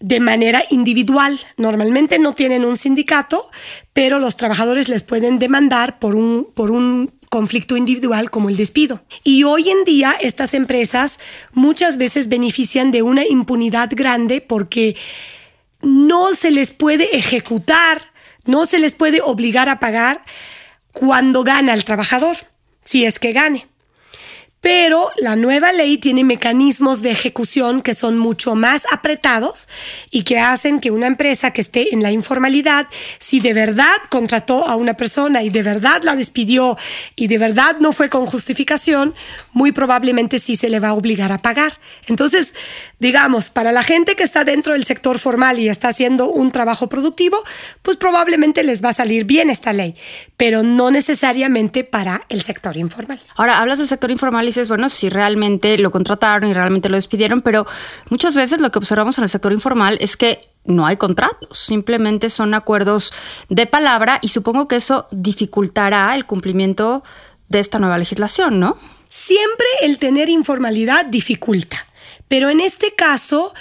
de 0.00 0.18
manera 0.20 0.62
individual. 0.70 1.38
Normalmente 1.58 2.18
no 2.18 2.34
tienen 2.34 2.64
un 2.64 2.78
sindicato, 2.78 3.50
pero 3.92 4.18
los 4.18 4.38
trabajadores 4.38 4.88
les 4.88 5.02
pueden 5.02 5.38
demandar 5.38 5.98
por 5.98 6.14
un, 6.14 6.48
por 6.54 6.70
un 6.70 7.12
conflicto 7.28 7.76
individual 7.76 8.30
como 8.30 8.48
el 8.48 8.56
despido. 8.56 9.02
Y 9.22 9.44
hoy 9.44 9.68
en 9.68 9.84
día 9.84 10.16
estas 10.18 10.54
empresas 10.54 11.20
muchas 11.52 11.98
veces 11.98 12.30
benefician 12.30 12.90
de 12.90 13.02
una 13.02 13.26
impunidad 13.26 13.90
grande 13.92 14.40
porque 14.40 14.96
no 15.82 16.32
se 16.32 16.50
les 16.50 16.70
puede 16.70 17.18
ejecutar, 17.18 18.00
no 18.46 18.64
se 18.64 18.78
les 18.78 18.94
puede 18.94 19.20
obligar 19.20 19.68
a 19.68 19.78
pagar 19.78 20.22
cuando 20.96 21.44
gana 21.44 21.74
el 21.74 21.84
trabajador, 21.84 22.38
si 22.82 23.04
es 23.04 23.18
que 23.18 23.34
gane. 23.34 23.68
Pero 24.66 25.12
la 25.18 25.36
nueva 25.36 25.70
ley 25.70 25.96
tiene 25.96 26.24
mecanismos 26.24 27.00
de 27.00 27.12
ejecución 27.12 27.82
que 27.82 27.94
son 27.94 28.18
mucho 28.18 28.56
más 28.56 28.82
apretados 28.90 29.68
y 30.10 30.24
que 30.24 30.40
hacen 30.40 30.80
que 30.80 30.90
una 30.90 31.06
empresa 31.06 31.52
que 31.52 31.60
esté 31.60 31.94
en 31.94 32.02
la 32.02 32.10
informalidad, 32.10 32.88
si 33.20 33.38
de 33.38 33.54
verdad 33.54 33.94
contrató 34.10 34.66
a 34.66 34.74
una 34.74 34.94
persona 34.94 35.44
y 35.44 35.50
de 35.50 35.62
verdad 35.62 36.02
la 36.02 36.16
despidió 36.16 36.76
y 37.14 37.28
de 37.28 37.38
verdad 37.38 37.76
no 37.78 37.92
fue 37.92 38.08
con 38.08 38.26
justificación, 38.26 39.14
muy 39.52 39.70
probablemente 39.70 40.40
sí 40.40 40.56
se 40.56 40.68
le 40.68 40.80
va 40.80 40.88
a 40.88 40.94
obligar 40.94 41.30
a 41.30 41.38
pagar. 41.38 41.78
Entonces, 42.08 42.52
digamos, 42.98 43.50
para 43.50 43.70
la 43.70 43.84
gente 43.84 44.16
que 44.16 44.24
está 44.24 44.42
dentro 44.42 44.72
del 44.72 44.84
sector 44.84 45.20
formal 45.20 45.60
y 45.60 45.68
está 45.68 45.88
haciendo 45.88 46.28
un 46.28 46.50
trabajo 46.50 46.88
productivo, 46.88 47.38
pues 47.82 47.96
probablemente 47.96 48.64
les 48.64 48.82
va 48.82 48.88
a 48.88 48.94
salir 48.94 49.26
bien 49.26 49.48
esta 49.48 49.72
ley, 49.72 49.94
pero 50.36 50.64
no 50.64 50.90
necesariamente 50.90 51.84
para 51.84 52.24
el 52.28 52.42
sector 52.42 52.76
informal. 52.76 53.20
Ahora, 53.36 53.60
hablas 53.60 53.78
del 53.78 53.86
sector 53.86 54.10
informal 54.10 54.48
y 54.48 54.55
bueno, 54.68 54.88
si 54.88 55.08
realmente 55.08 55.78
lo 55.78 55.90
contrataron 55.90 56.50
y 56.50 56.54
realmente 56.54 56.88
lo 56.88 56.96
despidieron, 56.96 57.40
pero 57.40 57.66
muchas 58.10 58.34
veces 58.34 58.60
lo 58.60 58.70
que 58.70 58.78
observamos 58.78 59.18
en 59.18 59.24
el 59.24 59.30
sector 59.30 59.52
informal 59.52 59.98
es 60.00 60.16
que 60.16 60.40
no 60.64 60.86
hay 60.86 60.96
contratos, 60.96 61.58
simplemente 61.58 62.28
son 62.28 62.54
acuerdos 62.54 63.12
de 63.48 63.66
palabra 63.66 64.18
y 64.22 64.28
supongo 64.28 64.66
que 64.66 64.76
eso 64.76 65.06
dificultará 65.10 66.14
el 66.14 66.26
cumplimiento 66.26 67.04
de 67.48 67.60
esta 67.60 67.78
nueva 67.78 67.98
legislación, 67.98 68.58
¿no? 68.58 68.76
Siempre 69.08 69.66
el 69.82 69.98
tener 69.98 70.28
informalidad 70.28 71.06
dificulta. 71.06 71.86
Pero 72.28 72.50
en 72.50 72.60
este 72.60 72.94
caso, 72.94 73.54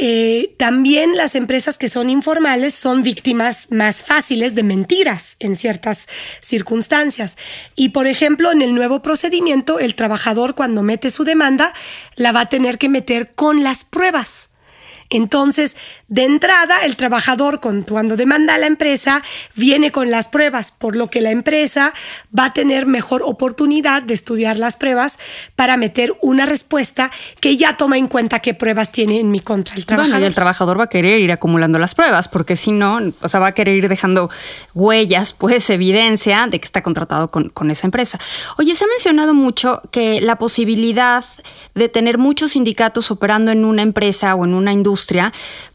eh, 0.00 0.54
también 0.58 1.16
las 1.16 1.34
empresas 1.34 1.76
que 1.76 1.88
son 1.88 2.08
informales 2.08 2.72
son 2.72 3.02
víctimas 3.02 3.66
más 3.72 4.04
fáciles 4.04 4.54
de 4.54 4.62
mentiras 4.62 5.34
en 5.40 5.56
ciertas 5.56 6.06
circunstancias. 6.40 7.36
Y 7.74 7.88
por 7.88 8.06
ejemplo, 8.06 8.52
en 8.52 8.62
el 8.62 8.76
nuevo 8.76 9.02
procedimiento, 9.02 9.80
el 9.80 9.96
trabajador 9.96 10.54
cuando 10.54 10.84
mete 10.84 11.10
su 11.10 11.24
demanda 11.24 11.72
la 12.14 12.30
va 12.30 12.42
a 12.42 12.48
tener 12.48 12.78
que 12.78 12.88
meter 12.88 13.34
con 13.34 13.64
las 13.64 13.84
pruebas. 13.84 14.50
Entonces, 15.10 15.76
de 16.08 16.24
entrada, 16.24 16.84
el 16.84 16.96
trabajador, 16.96 17.60
cuando 17.60 18.16
demanda 18.16 18.54
a 18.54 18.58
la 18.58 18.66
empresa, 18.66 19.22
viene 19.54 19.90
con 19.90 20.10
las 20.10 20.28
pruebas, 20.28 20.72
por 20.72 20.96
lo 20.96 21.08
que 21.08 21.20
la 21.20 21.30
empresa 21.30 21.94
va 22.36 22.46
a 22.46 22.52
tener 22.52 22.84
mejor 22.84 23.22
oportunidad 23.24 24.02
de 24.02 24.14
estudiar 24.14 24.58
las 24.58 24.76
pruebas 24.76 25.18
para 25.56 25.76
meter 25.76 26.14
una 26.20 26.44
respuesta 26.44 27.10
que 27.40 27.56
ya 27.56 27.76
toma 27.76 27.96
en 27.96 28.06
cuenta 28.06 28.40
qué 28.40 28.52
pruebas 28.52 28.92
tiene 28.92 29.20
en 29.20 29.30
mi 29.30 29.40
contra 29.40 29.76
el 29.76 29.86
trabajador. 29.86 30.12
Bueno, 30.12 30.24
y 30.24 30.28
el 30.28 30.34
trabajador 30.34 30.78
va 30.78 30.84
a 30.84 30.88
querer 30.88 31.20
ir 31.20 31.32
acumulando 31.32 31.78
las 31.78 31.94
pruebas, 31.94 32.28
porque 32.28 32.56
si 32.56 32.72
no, 32.72 33.00
o 33.20 33.28
sea, 33.28 33.40
va 33.40 33.48
a 33.48 33.52
querer 33.52 33.76
ir 33.76 33.88
dejando 33.88 34.30
huellas, 34.74 35.32
pues 35.32 35.70
evidencia 35.70 36.46
de 36.48 36.60
que 36.60 36.66
está 36.66 36.82
contratado 36.82 37.30
con, 37.30 37.48
con 37.48 37.70
esa 37.70 37.86
empresa. 37.86 38.18
Oye, 38.58 38.74
se 38.74 38.84
ha 38.84 38.88
mencionado 38.88 39.32
mucho 39.32 39.82
que 39.90 40.20
la 40.20 40.36
posibilidad 40.36 41.24
de 41.74 41.88
tener 41.88 42.18
muchos 42.18 42.52
sindicatos 42.52 43.10
operando 43.10 43.52
en 43.52 43.64
una 43.64 43.82
empresa 43.82 44.34
o 44.34 44.44
en 44.44 44.54
una 44.54 44.72
industria 44.72 44.97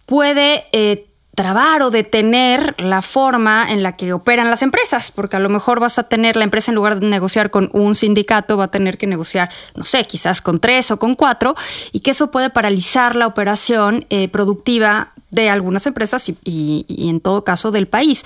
puede 0.05 0.65
eh, 0.71 1.07
trabar 1.35 1.81
o 1.81 1.89
detener 1.89 2.75
la 2.77 3.01
forma 3.01 3.65
en 3.71 3.81
la 3.81 3.95
que 3.95 4.13
operan 4.13 4.49
las 4.49 4.61
empresas, 4.61 5.11
porque 5.11 5.35
a 5.35 5.39
lo 5.39 5.49
mejor 5.49 5.79
vas 5.79 5.97
a 5.97 6.03
tener 6.03 6.35
la 6.35 6.43
empresa 6.43 6.71
en 6.71 6.75
lugar 6.75 6.99
de 6.99 7.07
negociar 7.07 7.49
con 7.49 7.69
un 7.73 7.95
sindicato, 7.95 8.57
va 8.57 8.65
a 8.65 8.71
tener 8.71 8.97
que 8.97 9.07
negociar, 9.07 9.49
no 9.75 9.85
sé, 9.85 10.05
quizás 10.05 10.41
con 10.41 10.59
tres 10.59 10.91
o 10.91 10.97
con 10.97 11.15
cuatro, 11.15 11.55
y 11.91 12.01
que 12.01 12.11
eso 12.11 12.29
puede 12.29 12.49
paralizar 12.49 13.15
la 13.15 13.27
operación 13.27 14.05
eh, 14.09 14.27
productiva 14.27 15.11
de 15.31 15.49
algunas 15.49 15.87
empresas 15.87 16.31
y 16.43 16.85
en 17.09 17.19
todo 17.19 17.43
caso 17.43 17.71
del 17.71 17.87
país. 17.87 18.25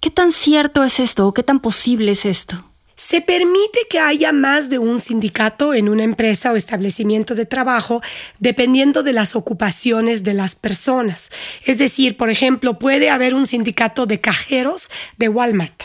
¿Qué 0.00 0.10
tan 0.10 0.32
cierto 0.32 0.82
es 0.82 0.98
esto 0.98 1.28
o 1.28 1.34
qué 1.34 1.42
tan 1.42 1.60
posible 1.60 2.12
es 2.12 2.24
esto? 2.24 2.64
Se 3.00 3.22
permite 3.22 3.86
que 3.88 3.98
haya 3.98 4.30
más 4.30 4.68
de 4.68 4.78
un 4.78 5.00
sindicato 5.00 5.72
en 5.72 5.88
una 5.88 6.04
empresa 6.04 6.52
o 6.52 6.56
establecimiento 6.56 7.34
de 7.34 7.46
trabajo 7.46 8.02
dependiendo 8.40 9.02
de 9.02 9.14
las 9.14 9.36
ocupaciones 9.36 10.22
de 10.22 10.34
las 10.34 10.54
personas. 10.54 11.30
Es 11.64 11.78
decir, 11.78 12.18
por 12.18 12.28
ejemplo, 12.28 12.78
puede 12.78 13.08
haber 13.08 13.32
un 13.32 13.46
sindicato 13.46 14.04
de 14.04 14.20
cajeros 14.20 14.90
de 15.16 15.30
Walmart 15.30 15.82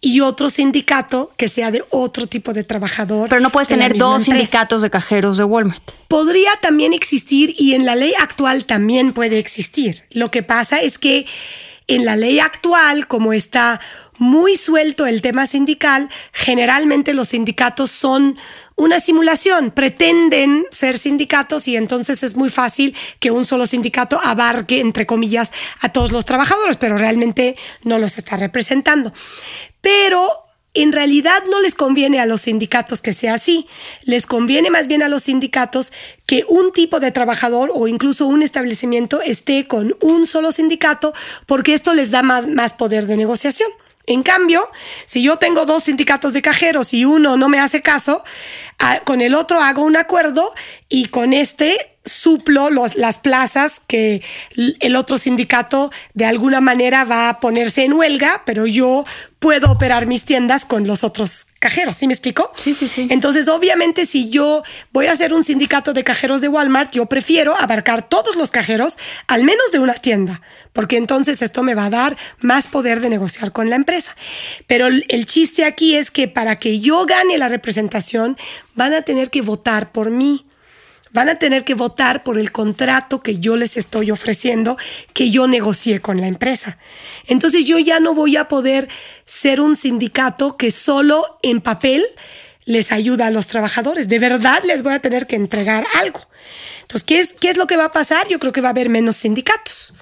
y 0.00 0.20
otro 0.20 0.50
sindicato 0.50 1.32
que 1.36 1.48
sea 1.48 1.72
de 1.72 1.84
otro 1.90 2.28
tipo 2.28 2.52
de 2.52 2.62
trabajador. 2.62 3.28
Pero 3.28 3.40
no 3.40 3.50
puedes 3.50 3.68
tener 3.68 3.98
dos 3.98 4.22
sindicatos 4.22 4.82
de 4.82 4.90
cajeros 4.90 5.36
de 5.36 5.42
Walmart. 5.42 5.94
Podría 6.06 6.52
también 6.62 6.92
existir 6.92 7.56
y 7.58 7.74
en 7.74 7.84
la 7.84 7.96
ley 7.96 8.14
actual 8.20 8.66
también 8.66 9.14
puede 9.14 9.40
existir. 9.40 10.04
Lo 10.10 10.30
que 10.30 10.44
pasa 10.44 10.80
es 10.80 10.96
que 10.96 11.26
en 11.86 12.04
la 12.04 12.16
ley 12.16 12.38
actual, 12.38 13.08
como 13.08 13.32
está 13.32 13.80
muy 14.18 14.56
suelto 14.56 15.06
el 15.06 15.22
tema 15.22 15.46
sindical, 15.46 16.08
generalmente 16.32 17.14
los 17.14 17.28
sindicatos 17.28 17.90
son 17.90 18.36
una 18.76 19.00
simulación, 19.00 19.70
pretenden 19.70 20.66
ser 20.70 20.98
sindicatos 20.98 21.68
y 21.68 21.76
entonces 21.76 22.22
es 22.22 22.36
muy 22.36 22.48
fácil 22.48 22.96
que 23.20 23.30
un 23.30 23.44
solo 23.44 23.66
sindicato 23.66 24.20
abarque, 24.22 24.80
entre 24.80 25.06
comillas, 25.06 25.52
a 25.80 25.90
todos 25.90 26.12
los 26.12 26.24
trabajadores, 26.24 26.76
pero 26.76 26.98
realmente 26.98 27.56
no 27.82 27.98
los 27.98 28.18
está 28.18 28.36
representando. 28.36 29.12
Pero 29.80 30.44
en 30.74 30.92
realidad 30.92 31.44
no 31.48 31.60
les 31.60 31.76
conviene 31.76 32.18
a 32.18 32.26
los 32.26 32.42
sindicatos 32.42 33.00
que 33.00 33.12
sea 33.12 33.34
así. 33.34 33.68
Les 34.02 34.26
conviene 34.26 34.70
más 34.70 34.88
bien 34.88 35.02
a 35.02 35.08
los 35.08 35.22
sindicatos 35.24 35.92
que 36.26 36.44
un 36.48 36.72
tipo 36.72 36.98
de 36.98 37.12
trabajador 37.12 37.70
o 37.72 37.86
incluso 37.86 38.26
un 38.26 38.42
establecimiento 38.42 39.22
esté 39.22 39.68
con 39.68 39.96
un 40.00 40.26
solo 40.26 40.50
sindicato 40.50 41.14
porque 41.46 41.74
esto 41.74 41.94
les 41.94 42.10
da 42.10 42.22
más, 42.22 42.72
poder 42.72 43.06
de 43.06 43.16
negociación. 43.16 43.70
En 44.06 44.22
cambio, 44.22 44.66
si 45.06 45.22
yo 45.22 45.36
tengo 45.38 45.64
dos 45.64 45.84
sindicatos 45.84 46.32
de 46.32 46.42
cajeros 46.42 46.92
y 46.92 47.04
uno 47.04 47.36
no 47.36 47.48
me 47.48 47.60
hace 47.60 47.80
caso, 47.80 48.22
con 49.04 49.20
el 49.20 49.34
otro 49.34 49.60
hago 49.60 49.84
un 49.84 49.96
acuerdo 49.96 50.52
y 50.88 51.06
con 51.06 51.32
este 51.32 51.94
suplo 52.04 52.68
las 52.68 53.18
plazas 53.18 53.80
que 53.86 54.22
el 54.56 54.96
otro 54.96 55.16
sindicato 55.16 55.90
de 56.12 56.26
alguna 56.26 56.60
manera 56.60 57.04
va 57.04 57.30
a 57.30 57.40
ponerse 57.40 57.84
en 57.84 57.94
huelga, 57.94 58.42
pero 58.44 58.66
yo 58.66 59.04
puedo 59.38 59.70
operar 59.70 60.06
mis 60.06 60.24
tiendas 60.24 60.64
con 60.64 60.86
los 60.86 61.02
otros 61.02 61.46
cajeros, 61.58 61.96
¿sí 61.96 62.06
me 62.06 62.12
explico? 62.12 62.52
Sí, 62.56 62.74
sí, 62.74 62.88
sí. 62.88 63.08
Entonces, 63.10 63.48
obviamente, 63.48 64.06
si 64.06 64.28
yo 64.30 64.62
voy 64.92 65.06
a 65.06 65.12
hacer 65.12 65.32
un 65.32 65.44
sindicato 65.44 65.92
de 65.92 66.04
cajeros 66.04 66.40
de 66.40 66.48
Walmart, 66.48 66.92
yo 66.92 67.06
prefiero 67.06 67.58
abarcar 67.58 68.06
todos 68.08 68.36
los 68.36 68.50
cajeros, 68.50 68.98
al 69.26 69.44
menos 69.44 69.70
de 69.72 69.78
una 69.78 69.94
tienda, 69.94 70.40
porque 70.72 70.96
entonces 70.96 71.40
esto 71.40 71.62
me 71.62 71.74
va 71.74 71.86
a 71.86 71.90
dar 71.90 72.16
más 72.40 72.66
poder 72.66 73.00
de 73.00 73.10
negociar 73.10 73.52
con 73.52 73.70
la 73.70 73.76
empresa. 73.76 74.14
Pero 74.66 74.86
el 74.86 75.26
chiste 75.26 75.64
aquí 75.64 75.96
es 75.96 76.10
que 76.10 76.28
para 76.28 76.58
que 76.58 76.80
yo 76.80 77.06
gane 77.06 77.38
la 77.38 77.48
representación, 77.48 78.36
van 78.74 78.94
a 78.94 79.02
tener 79.02 79.30
que 79.30 79.42
votar 79.42 79.92
por 79.92 80.10
mí 80.10 80.46
van 81.14 81.28
a 81.28 81.38
tener 81.38 81.64
que 81.64 81.74
votar 81.74 82.24
por 82.24 82.40
el 82.40 82.50
contrato 82.50 83.22
que 83.22 83.38
yo 83.38 83.56
les 83.56 83.76
estoy 83.76 84.10
ofreciendo, 84.10 84.76
que 85.12 85.30
yo 85.30 85.46
negocié 85.46 86.00
con 86.00 86.20
la 86.20 86.26
empresa. 86.26 86.76
Entonces 87.28 87.64
yo 87.64 87.78
ya 87.78 88.00
no 88.00 88.14
voy 88.14 88.36
a 88.36 88.48
poder 88.48 88.88
ser 89.24 89.60
un 89.60 89.76
sindicato 89.76 90.56
que 90.56 90.72
solo 90.72 91.38
en 91.42 91.60
papel 91.60 92.04
les 92.64 92.90
ayuda 92.90 93.28
a 93.28 93.30
los 93.30 93.46
trabajadores. 93.46 94.08
De 94.08 94.18
verdad 94.18 94.64
les 94.64 94.82
voy 94.82 94.92
a 94.92 94.98
tener 94.98 95.28
que 95.28 95.36
entregar 95.36 95.86
algo. 95.94 96.20
Entonces, 96.82 97.04
¿qué 97.04 97.20
es, 97.20 97.32
qué 97.32 97.48
es 97.48 97.56
lo 97.56 97.68
que 97.68 97.76
va 97.76 97.86
a 97.86 97.92
pasar? 97.92 98.26
Yo 98.26 98.40
creo 98.40 98.52
que 98.52 98.60
va 98.60 98.68
a 98.68 98.72
haber 98.72 98.88
menos 98.88 99.16
sindicatos, 99.16 99.94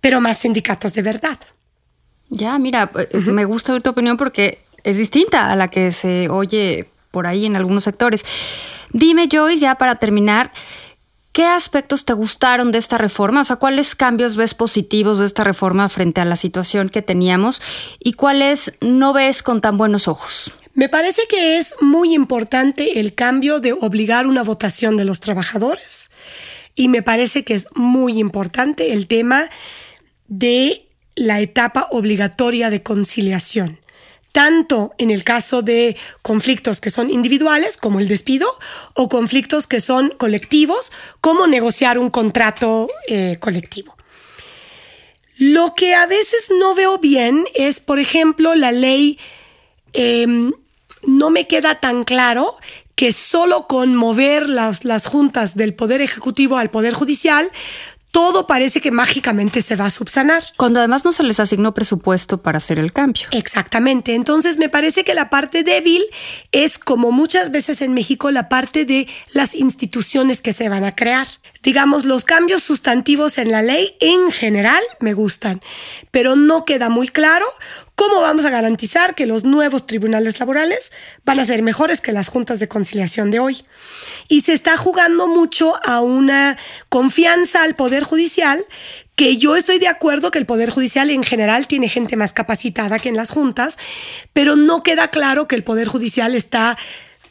pero 0.00 0.20
más 0.20 0.38
sindicatos 0.38 0.92
de 0.94 1.02
verdad. 1.02 1.38
Ya, 2.28 2.58
mira, 2.58 2.90
eh, 2.98 3.18
me 3.18 3.44
gusta 3.44 3.72
oír 3.72 3.82
tu 3.82 3.90
opinión 3.90 4.16
porque 4.16 4.64
es 4.82 4.96
distinta 4.96 5.52
a 5.52 5.54
la 5.54 5.68
que 5.68 5.92
se 5.92 6.28
oye 6.28 6.90
por 7.16 7.26
ahí 7.26 7.46
en 7.46 7.56
algunos 7.56 7.84
sectores. 7.84 8.26
Dime, 8.92 9.26
Joyce, 9.32 9.62
ya 9.62 9.76
para 9.76 9.94
terminar, 9.94 10.52
¿qué 11.32 11.46
aspectos 11.46 12.04
te 12.04 12.12
gustaron 12.12 12.72
de 12.72 12.78
esta 12.78 12.98
reforma? 12.98 13.40
O 13.40 13.44
sea, 13.46 13.56
¿cuáles 13.56 13.94
cambios 13.94 14.36
ves 14.36 14.52
positivos 14.52 15.18
de 15.18 15.24
esta 15.24 15.42
reforma 15.42 15.88
frente 15.88 16.20
a 16.20 16.26
la 16.26 16.36
situación 16.36 16.90
que 16.90 17.00
teníamos 17.00 17.62
y 17.98 18.12
cuáles 18.12 18.74
no 18.82 19.14
ves 19.14 19.42
con 19.42 19.62
tan 19.62 19.78
buenos 19.78 20.08
ojos? 20.08 20.52
Me 20.74 20.90
parece 20.90 21.22
que 21.26 21.56
es 21.56 21.74
muy 21.80 22.12
importante 22.12 23.00
el 23.00 23.14
cambio 23.14 23.60
de 23.60 23.72
obligar 23.72 24.26
una 24.26 24.42
votación 24.42 24.98
de 24.98 25.06
los 25.06 25.20
trabajadores 25.20 26.10
y 26.74 26.88
me 26.88 27.00
parece 27.00 27.44
que 27.44 27.54
es 27.54 27.66
muy 27.74 28.18
importante 28.18 28.92
el 28.92 29.06
tema 29.06 29.48
de 30.28 30.86
la 31.14 31.40
etapa 31.40 31.88
obligatoria 31.92 32.68
de 32.68 32.82
conciliación 32.82 33.80
tanto 34.36 34.92
en 34.98 35.10
el 35.10 35.24
caso 35.24 35.62
de 35.62 35.96
conflictos 36.20 36.82
que 36.82 36.90
son 36.90 37.08
individuales, 37.08 37.78
como 37.78 38.00
el 38.00 38.06
despido, 38.06 38.46
o 38.92 39.08
conflictos 39.08 39.66
que 39.66 39.80
son 39.80 40.12
colectivos, 40.18 40.92
como 41.22 41.46
negociar 41.46 41.98
un 41.98 42.10
contrato 42.10 42.90
eh, 43.08 43.38
colectivo. 43.40 43.96
Lo 45.38 45.74
que 45.74 45.94
a 45.94 46.04
veces 46.04 46.50
no 46.60 46.74
veo 46.74 46.98
bien 46.98 47.46
es, 47.54 47.80
por 47.80 47.98
ejemplo, 47.98 48.54
la 48.54 48.72
ley, 48.72 49.18
em, 49.94 50.52
no 51.06 51.30
me 51.30 51.48
queda 51.48 51.80
tan 51.80 52.04
claro 52.04 52.56
que 52.94 53.12
solo 53.12 53.66
con 53.66 53.94
mover 53.94 54.50
las, 54.50 54.84
las 54.84 55.06
juntas 55.06 55.54
del 55.54 55.72
Poder 55.72 56.02
Ejecutivo 56.02 56.58
al 56.58 56.68
Poder 56.68 56.92
Judicial 56.92 57.50
todo 58.16 58.46
parece 58.46 58.80
que 58.80 58.90
mágicamente 58.90 59.60
se 59.60 59.76
va 59.76 59.84
a 59.84 59.90
subsanar. 59.90 60.42
Cuando 60.56 60.78
además 60.78 61.04
no 61.04 61.12
se 61.12 61.22
les 61.22 61.38
asignó 61.38 61.74
presupuesto 61.74 62.40
para 62.40 62.56
hacer 62.56 62.78
el 62.78 62.90
cambio. 62.90 63.26
Exactamente. 63.30 64.14
Entonces 64.14 64.56
me 64.56 64.70
parece 64.70 65.04
que 65.04 65.12
la 65.12 65.28
parte 65.28 65.64
débil 65.64 66.02
es, 66.50 66.78
como 66.78 67.12
muchas 67.12 67.50
veces 67.50 67.82
en 67.82 67.92
México, 67.92 68.30
la 68.30 68.48
parte 68.48 68.86
de 68.86 69.06
las 69.34 69.54
instituciones 69.54 70.40
que 70.40 70.54
se 70.54 70.70
van 70.70 70.84
a 70.84 70.96
crear. 70.96 71.26
Digamos, 71.62 72.06
los 72.06 72.24
cambios 72.24 72.62
sustantivos 72.62 73.36
en 73.36 73.50
la 73.52 73.60
ley 73.60 73.94
en 74.00 74.32
general 74.32 74.82
me 74.98 75.12
gustan, 75.12 75.60
pero 76.10 76.36
no 76.36 76.64
queda 76.64 76.88
muy 76.88 77.08
claro 77.08 77.44
¿Cómo 77.96 78.20
vamos 78.20 78.44
a 78.44 78.50
garantizar 78.50 79.14
que 79.14 79.24
los 79.24 79.44
nuevos 79.44 79.86
tribunales 79.86 80.38
laborales 80.38 80.92
van 81.24 81.40
a 81.40 81.46
ser 81.46 81.62
mejores 81.62 82.02
que 82.02 82.12
las 82.12 82.28
juntas 82.28 82.60
de 82.60 82.68
conciliación 82.68 83.30
de 83.30 83.38
hoy? 83.38 83.64
Y 84.28 84.42
se 84.42 84.52
está 84.52 84.76
jugando 84.76 85.26
mucho 85.26 85.72
a 85.82 86.02
una 86.02 86.58
confianza 86.90 87.62
al 87.62 87.74
Poder 87.74 88.04
Judicial 88.04 88.62
que 89.14 89.38
yo 89.38 89.56
estoy 89.56 89.78
de 89.78 89.88
acuerdo 89.88 90.30
que 90.30 90.38
el 90.38 90.44
Poder 90.44 90.68
Judicial 90.68 91.08
en 91.08 91.22
general 91.22 91.68
tiene 91.68 91.88
gente 91.88 92.16
más 92.16 92.34
capacitada 92.34 92.98
que 92.98 93.08
en 93.08 93.16
las 93.16 93.30
juntas, 93.30 93.78
pero 94.34 94.56
no 94.56 94.82
queda 94.82 95.08
claro 95.08 95.48
que 95.48 95.56
el 95.56 95.64
Poder 95.64 95.88
Judicial 95.88 96.34
está, 96.34 96.76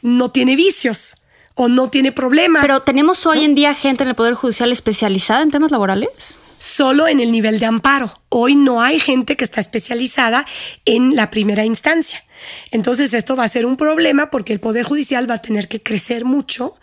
no 0.02 0.32
tiene 0.32 0.56
vicios 0.56 1.18
o 1.54 1.68
no 1.68 1.90
tiene 1.90 2.10
problemas. 2.10 2.62
Pero 2.62 2.80
tenemos 2.82 3.24
hoy 3.24 3.44
en 3.44 3.54
día 3.54 3.72
gente 3.72 4.02
en 4.02 4.08
el 4.08 4.16
Poder 4.16 4.34
Judicial 4.34 4.72
especializada 4.72 5.42
en 5.42 5.52
temas 5.52 5.70
laborales 5.70 6.40
solo 6.58 7.08
en 7.08 7.20
el 7.20 7.30
nivel 7.30 7.58
de 7.58 7.66
amparo. 7.66 8.20
Hoy 8.28 8.56
no 8.56 8.82
hay 8.82 8.98
gente 8.98 9.36
que 9.36 9.44
está 9.44 9.60
especializada 9.60 10.46
en 10.84 11.16
la 11.16 11.30
primera 11.30 11.64
instancia. 11.64 12.24
Entonces 12.70 13.14
esto 13.14 13.36
va 13.36 13.44
a 13.44 13.48
ser 13.48 13.66
un 13.66 13.76
problema 13.76 14.30
porque 14.30 14.52
el 14.52 14.60
Poder 14.60 14.84
Judicial 14.84 15.28
va 15.28 15.34
a 15.34 15.42
tener 15.42 15.68
que 15.68 15.82
crecer 15.82 16.24
mucho 16.24 16.76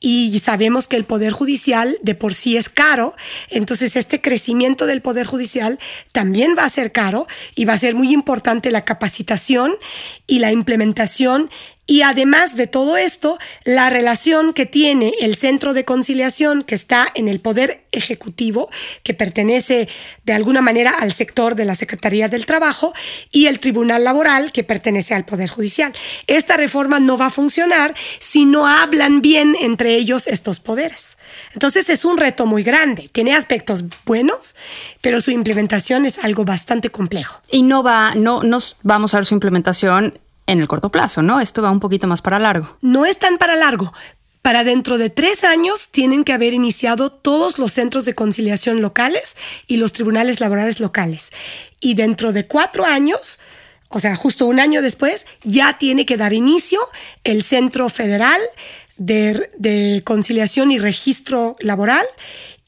y 0.00 0.38
sabemos 0.38 0.86
que 0.86 0.96
el 0.96 1.04
Poder 1.04 1.32
Judicial 1.32 1.98
de 2.02 2.14
por 2.14 2.34
sí 2.34 2.56
es 2.56 2.68
caro, 2.68 3.16
entonces 3.50 3.96
este 3.96 4.20
crecimiento 4.20 4.86
del 4.86 5.02
Poder 5.02 5.26
Judicial 5.26 5.78
también 6.12 6.54
va 6.56 6.64
a 6.64 6.70
ser 6.70 6.92
caro 6.92 7.26
y 7.56 7.64
va 7.64 7.72
a 7.72 7.78
ser 7.78 7.94
muy 7.94 8.12
importante 8.12 8.70
la 8.70 8.84
capacitación 8.84 9.74
y 10.26 10.38
la 10.38 10.52
implementación 10.52 11.50
y 11.88 12.02
además 12.02 12.54
de 12.54 12.66
todo 12.66 12.98
esto, 12.98 13.38
la 13.64 13.88
relación 13.88 14.52
que 14.52 14.66
tiene 14.66 15.14
el 15.20 15.34
centro 15.34 15.72
de 15.72 15.86
conciliación 15.86 16.62
que 16.62 16.74
está 16.74 17.08
en 17.14 17.28
el 17.28 17.40
Poder 17.40 17.82
Ejecutivo, 17.92 18.68
que 19.02 19.14
pertenece 19.14 19.88
de 20.24 20.34
alguna 20.34 20.60
manera 20.60 20.90
al 20.90 21.14
sector 21.14 21.54
de 21.54 21.64
la 21.64 21.74
Secretaría 21.74 22.28
del 22.28 22.44
Trabajo, 22.44 22.92
y 23.32 23.46
el 23.46 23.58
Tribunal 23.58 24.04
Laboral, 24.04 24.52
que 24.52 24.64
pertenece 24.64 25.14
al 25.14 25.24
Poder 25.24 25.48
Judicial. 25.48 25.94
Esta 26.26 26.58
reforma 26.58 27.00
no 27.00 27.16
va 27.16 27.26
a 27.26 27.30
funcionar 27.30 27.94
si 28.18 28.44
no 28.44 28.66
hablan 28.66 29.22
bien 29.22 29.56
entre 29.58 29.96
ellos 29.96 30.26
estos 30.26 30.60
poderes. 30.60 31.16
Entonces 31.54 31.88
es 31.88 32.04
un 32.04 32.18
reto 32.18 32.44
muy 32.44 32.62
grande. 32.62 33.08
Tiene 33.10 33.34
aspectos 33.34 33.86
buenos, 34.04 34.56
pero 35.00 35.22
su 35.22 35.30
implementación 35.30 36.04
es 36.04 36.18
algo 36.18 36.44
bastante 36.44 36.90
complejo. 36.90 37.40
Y 37.50 37.62
no 37.62 37.82
va, 37.82 38.14
no 38.14 38.42
nos 38.42 38.76
vamos 38.82 39.14
a 39.14 39.16
ver 39.16 39.24
su 39.24 39.32
implementación 39.32 40.18
en 40.48 40.60
el 40.60 40.66
corto 40.66 40.90
plazo, 40.90 41.22
¿no? 41.22 41.40
Esto 41.40 41.62
va 41.62 41.70
un 41.70 41.78
poquito 41.78 42.08
más 42.08 42.22
para 42.22 42.40
largo. 42.40 42.76
No 42.80 43.04
es 43.04 43.18
tan 43.18 43.38
para 43.38 43.54
largo. 43.54 43.92
Para 44.42 44.64
dentro 44.64 44.96
de 44.96 45.10
tres 45.10 45.44
años 45.44 45.88
tienen 45.90 46.24
que 46.24 46.32
haber 46.32 46.54
iniciado 46.54 47.12
todos 47.12 47.58
los 47.58 47.72
centros 47.72 48.04
de 48.06 48.14
conciliación 48.14 48.80
locales 48.80 49.36
y 49.66 49.76
los 49.76 49.92
tribunales 49.92 50.40
laborales 50.40 50.80
locales. 50.80 51.30
Y 51.80 51.94
dentro 51.94 52.32
de 52.32 52.46
cuatro 52.46 52.86
años, 52.86 53.38
o 53.88 54.00
sea, 54.00 54.16
justo 54.16 54.46
un 54.46 54.58
año 54.58 54.80
después, 54.80 55.26
ya 55.42 55.76
tiene 55.76 56.06
que 56.06 56.16
dar 56.16 56.32
inicio 56.32 56.80
el 57.24 57.42
Centro 57.42 57.90
Federal 57.90 58.40
de, 58.96 60.02
Conciliación 60.04 60.70
y 60.70 60.78
Registro 60.78 61.56
Laboral 61.60 62.06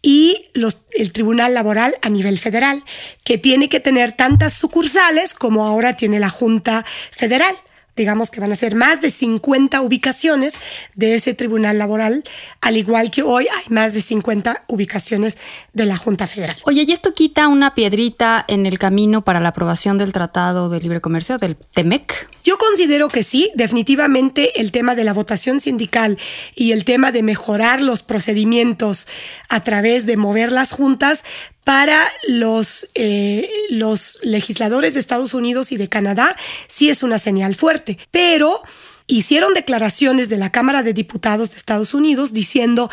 y 0.03 0.51
los, 0.53 0.83
el 0.93 1.13
Tribunal 1.13 1.55
Laboral 1.55 1.95
a 2.03 2.11
nivel 2.11 2.39
federal, 2.39 2.83
que 3.25 3.39
tiene 3.39 3.71
que 3.71 3.81
tener 3.81 4.13
tantas 4.13 4.53
sucursales 4.53 5.35
como 5.35 5.67
ahora 5.67 5.97
tiene 5.97 6.21
la 6.21 6.29
Junta 6.29 6.85
Federal 7.11 7.55
digamos 8.00 8.30
que 8.30 8.40
van 8.40 8.50
a 8.50 8.54
ser 8.54 8.75
más 8.75 9.02
de 9.02 9.11
50 9.11 9.83
ubicaciones 9.83 10.54
de 10.95 11.14
ese 11.14 11.35
tribunal 11.35 11.76
laboral, 11.76 12.25
al 12.62 12.78
igual 12.78 13.11
que 13.11 13.23
hoy 13.23 13.47
hay 13.47 13.64
más 13.69 13.92
de 13.92 14.00
50 14.00 14.64
ubicaciones 14.69 15.37
de 15.75 15.85
la 15.85 15.97
Junta 15.97 16.26
Federal. 16.26 16.57
Oye, 16.64 16.87
¿y 16.88 16.92
esto 16.92 17.12
quita 17.12 17.49
una 17.49 17.75
piedrita 17.75 18.42
en 18.49 18.64
el 18.64 18.78
camino 18.78 19.23
para 19.23 19.40
la 19.40 19.50
aprobación 19.50 19.99
del 19.99 20.14
Tratado 20.14 20.71
de 20.71 20.80
Libre 20.80 21.02
Comercio, 21.02 21.37
del 21.37 21.57
TEMEC? 21.57 22.30
Yo 22.42 22.57
considero 22.57 23.09
que 23.09 23.23
sí, 23.23 23.50
definitivamente 23.54 24.62
el 24.62 24.73
tema 24.73 24.95
de 24.95 25.04
la 25.04 25.12
votación 25.12 25.61
sindical 25.61 26.16
y 26.54 26.73
el 26.73 26.87
tema 26.87 27.12
de 27.12 27.23
mejorar 27.23 27.83
los 27.83 28.02
procedimientos 28.02 29.07
a 29.50 29.62
través 29.62 30.07
de 30.07 30.16
mover 30.16 30.52
las 30.52 30.73
juntas 30.73 31.23
para 31.64 32.11
los, 32.29 32.88
eh, 32.95 33.49
los 33.71 34.19
legisladores 34.23 34.95
de 34.95 35.00
Estados 35.00 35.35
Unidos 35.35 35.73
y 35.73 35.76
de 35.76 35.88
Canadá 35.88 36.37
sí 36.69 36.88
es 36.88 37.02
una 37.02 37.19
señal 37.19 37.55
fuerte, 37.55 37.99
pero 38.11 38.62
hicieron 39.07 39.55
declaraciones 39.55 40.29
de 40.29 40.37
la 40.37 40.50
Cámara 40.50 40.83
de 40.83 40.93
Diputados 40.93 41.50
de 41.50 41.57
Estados 41.57 41.95
Unidos 41.95 42.33
diciendo, 42.33 42.90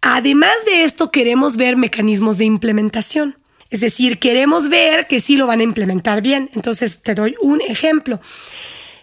además 0.00 0.54
de 0.66 0.84
esto 0.84 1.10
queremos 1.10 1.56
ver 1.56 1.76
mecanismos 1.76 2.38
de 2.38 2.44
implementación. 2.44 3.38
Es 3.70 3.80
decir, 3.80 4.18
queremos 4.18 4.70
ver 4.70 5.06
que 5.06 5.20
sí 5.20 5.36
lo 5.36 5.46
van 5.46 5.60
a 5.60 5.64
implementar 5.64 6.22
bien. 6.22 6.48
Entonces, 6.54 7.02
te 7.02 7.14
doy 7.14 7.34
un 7.42 7.60
ejemplo. 7.60 8.18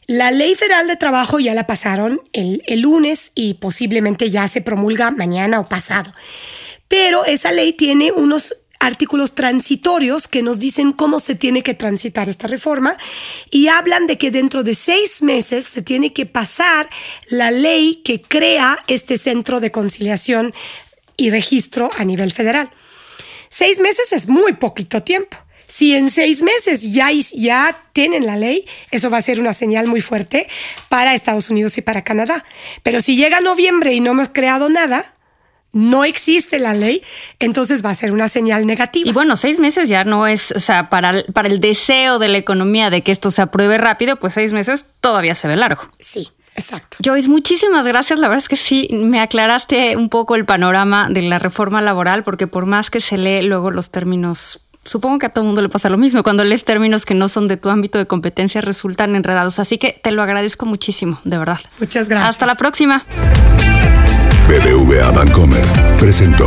La 0.07 0.31
ley 0.31 0.55
federal 0.55 0.88
de 0.88 0.95
trabajo 0.95 1.39
ya 1.39 1.53
la 1.53 1.67
pasaron 1.67 2.22
el, 2.34 2.63
el 2.65 2.81
lunes 2.81 3.31
y 3.36 3.55
posiblemente 3.55 4.31
ya 4.31 4.48
se 4.48 4.62
promulga 4.62 5.12
mañana 5.12 5.60
o 5.60 5.69
pasado. 5.69 6.13
Pero 6.88 7.25
esa 7.25 7.51
ley 7.51 7.74
tiene 7.74 8.12
unos 8.12 8.55
artículos 8.79 9.36
transitorios 9.36 10.27
que 10.27 10.44
nos 10.44 10.60
dicen 10.60 10.91
cómo 10.91 11.20
se 11.20 11.36
tiene 11.36 11.63
que 11.63 11.74
transitar 11.74 12.29
esta 12.29 12.48
reforma 12.48 12.98
y 13.51 13.67
hablan 13.67 14.08
de 14.08 14.17
que 14.17 14.32
dentro 14.32 14.63
de 14.63 14.75
seis 14.75 15.22
meses 15.22 15.65
se 15.65 15.82
tiene 15.82 16.13
que 16.13 16.25
pasar 16.25 16.89
la 17.29 17.51
ley 17.51 18.01
que 18.03 18.22
crea 18.22 18.77
este 18.88 19.17
centro 19.17 19.60
de 19.60 19.72
conciliación 19.72 20.53
y 21.17 21.29
registro 21.29 21.89
a 21.98 22.03
nivel 22.03 22.32
federal. 22.32 22.70
Seis 23.50 23.79
meses 23.79 24.12
es 24.12 24.27
muy 24.27 24.53
poquito 24.53 25.03
tiempo. 25.03 25.38
Si 25.68 25.96
en 25.96 26.09
seis 26.09 26.42
meses 26.42 26.94
ya, 26.94 27.09
ya 27.33 27.83
tienen 27.94 28.25
la 28.25 28.38
ley, 28.38 28.66
eso 28.92 29.09
va 29.09 29.18
a 29.18 29.22
ser 29.22 29.40
una 29.40 29.53
señal 29.53 29.88
muy 29.88 30.01
fuerte 30.01 30.48
para 30.90 31.14
Estados 31.14 31.50
Unidos 31.50 31.77
y 31.77 31.81
para 31.81 32.03
Canadá. 32.03 32.46
Pero 32.83 33.01
si 33.01 33.16
llega 33.16 33.42
noviembre 33.42 33.94
y 33.94 34.00
no 34.00 34.11
hemos 34.11 34.29
creado 34.29 34.70
nada, 34.70 35.15
no 35.75 36.05
existe 36.05 36.57
la 36.57 36.74
ley, 36.74 37.03
entonces 37.40 37.83
va 37.83 37.90
a 37.90 37.96
ser 37.96 38.14
una 38.14 38.29
señal 38.29 38.66
negativa. 38.66 39.09
Y 39.09 39.11
bueno, 39.11 39.35
seis 39.35 39.59
meses 39.59 39.90
ya 39.90 40.05
no 40.05 40.25
es, 40.25 40.51
o 40.51 40.61
sea, 40.61 40.90
para, 40.90 41.22
para 41.33 41.50
el 41.50 41.59
deseo 41.59 42.18
de 42.18 42.29
la 42.29 42.38
economía 42.38 42.90
de 42.90 43.01
que 43.01 43.11
esto 43.11 43.29
se 43.29 43.42
apruebe 43.42 43.77
rápido, 43.77 44.16
pues 44.16 44.33
seis 44.33 44.53
meses 44.53 44.94
todavía 45.01 45.35
se 45.35 45.50
ve 45.50 45.57
largo. 45.57 45.83
Sí. 46.00 46.29
Exacto. 46.57 46.96
Joyce, 47.03 47.27
muchísimas 47.27 47.85
gracias. 47.85 48.18
La 48.18 48.29
verdad 48.29 48.42
es 48.42 48.48
que 48.48 48.55
sí, 48.55 48.88
me 48.90 49.20
aclaraste 49.20 49.98
un 49.98 50.07
poco 50.07 50.35
el 50.35 50.46
panorama 50.46 51.09
de 51.09 51.22
la 51.24 51.38
reforma 51.38 51.81
laboral, 51.81 52.24
porque 52.24 52.48
por 52.48 52.66
más 52.66 52.90
que 52.90 53.01
se 53.01 53.18
lee 53.18 53.42
luego 53.42 53.72
los 53.72 53.92
términos 53.92 54.61
supongo 54.85 55.20
que 55.20 55.25
a 55.25 55.29
todo 55.29 55.42
el 55.42 55.48
mundo 55.48 55.61
le 55.61 55.68
pasa 55.68 55.90
lo 55.90 55.98
mismo. 55.98 56.24
Cuando 56.24 56.46
lees 56.46 56.64
términos 56.64 57.05
que 57.05 57.14
no 57.14 57.27
son 57.27 57.50
de 57.50 57.57
tu 57.57 57.68
ámbito 57.68 57.98
de 57.98 58.07
competencia 58.07 58.61
resultan 58.61 59.18
enredados. 59.18 59.59
Así 59.59 59.77
que 59.77 60.00
te 60.01 60.11
lo 60.11 60.24
agradezco 60.24 60.66
muchísimo, 60.66 61.20
de 61.25 61.38
verdad. 61.38 61.59
Muchas 61.79 62.07
gracias. 62.07 62.29
Hasta 62.29 62.46
la 62.46 62.55
próxima. 62.55 63.03
BBVA 64.48 65.10
Bancomer 65.10 65.66
presentó. 65.98 66.46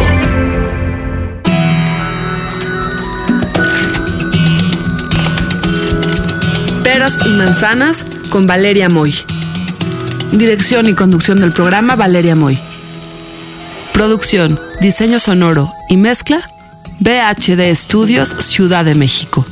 Peras 6.85 7.19
y 7.27 7.31
manzanas 7.31 8.05
con 8.31 8.47
Valeria 8.47 8.89
Moy. 8.89 9.15
Dirección 10.31 10.87
y 10.87 10.95
conducción 10.95 11.41
del 11.41 11.51
programa 11.51 11.97
Valeria 11.97 12.37
Moy. 12.37 12.59
Producción, 13.93 14.61
diseño 14.81 15.19
sonoro 15.19 15.73
y 15.89 15.97
mezcla 15.97 16.49
BHD 17.01 17.61
Estudios 17.63 18.29
Ciudad 18.39 18.85
de 18.85 18.95
México. 18.95 19.45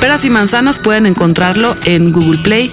Peras 0.00 0.24
y 0.24 0.30
manzanas 0.30 0.78
pueden 0.78 1.04
encontrarlo 1.04 1.76
en 1.84 2.12
Google 2.12 2.38
Play, 2.38 2.72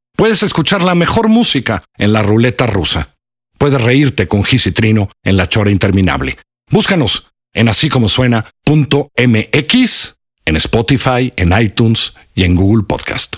Puedes 0.21 0.43
escuchar 0.43 0.83
la 0.83 0.93
mejor 0.93 1.29
música 1.29 1.83
en 1.97 2.13
la 2.13 2.21
ruleta 2.21 2.67
rusa. 2.67 3.15
Puedes 3.57 3.81
reírte 3.81 4.27
con 4.27 4.43
Gis 4.43 4.67
y 4.67 4.71
Trino 4.71 5.09
en 5.23 5.35
la 5.35 5.49
chora 5.49 5.71
interminable. 5.71 6.37
Búscanos 6.69 7.31
en 7.55 7.69
así 7.69 7.89
como 7.89 8.07
suena.mx, 8.07 8.35
en 10.45 10.55
Spotify, 10.57 11.33
en 11.35 11.59
iTunes 11.59 12.13
y 12.35 12.43
en 12.43 12.55
Google 12.55 12.83
Podcast. 12.83 13.37